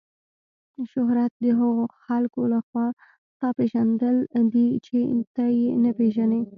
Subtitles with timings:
[0.91, 2.87] شهرت د هغو خلکو له خوا
[3.31, 4.15] ستا پیژندل
[4.53, 4.97] دي چې
[5.35, 6.41] ته یې نه پیژنې.